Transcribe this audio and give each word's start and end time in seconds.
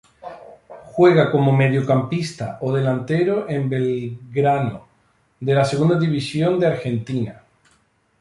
Juega 0.93 1.29
como 1.31 1.55
mediocampista 1.55 2.47
o 2.65 2.67
delantero 2.77 3.35
en 3.55 3.61
Belgrano 3.71 4.77
de 5.39 5.53
la 5.53 5.63
Segunda 5.63 5.99
División 5.99 6.59
de 6.59 6.65
Argentina. 6.73 7.43